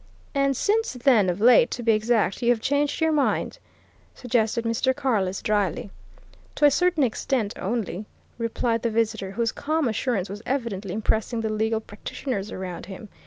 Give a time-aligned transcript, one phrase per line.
[0.33, 3.59] "And since then of late, to be exact you have changed your mind?"
[4.15, 4.95] suggested Mr.
[4.95, 5.91] Carless dryly.
[6.55, 8.07] "To a certain extent only,"
[8.39, 13.09] replied the visitor, whose calm assurance was evidently impressing the legal practitioners around him.